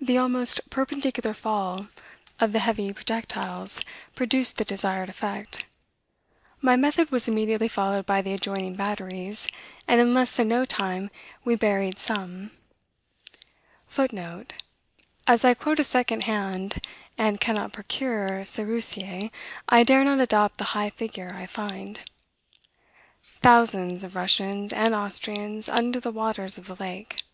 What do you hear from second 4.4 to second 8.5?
the desired effect. My method was immediately followed by the